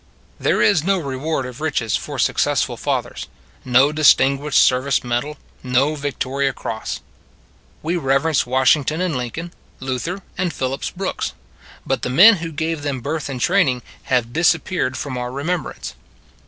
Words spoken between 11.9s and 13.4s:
the men who gave them birth and